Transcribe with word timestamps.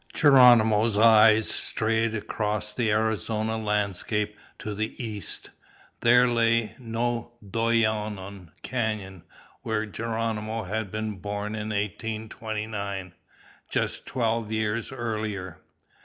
Geronimo's 0.15 0.97
eyes 0.97 1.47
strayed 1.51 2.15
across 2.15 2.73
the 2.73 2.89
Arizona 2.89 3.55
landscape 3.55 4.35
to 4.57 4.73
the 4.73 4.95
east. 5.03 5.51
There 5.99 6.27
lay 6.27 6.73
No 6.79 7.33
doyohn 7.47 8.49
Canyon, 8.63 9.21
where 9.61 9.85
Geronimo 9.85 10.63
had 10.63 10.89
been 10.89 11.17
born 11.17 11.53
in 11.53 11.69
1829, 11.69 13.13
just 13.69 14.07
twelve 14.07 14.51
years 14.51 14.91
earlier. 14.91 15.59